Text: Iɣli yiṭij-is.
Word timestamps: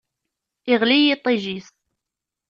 Iɣli 0.73 0.97
yiṭij-is. 1.01 1.67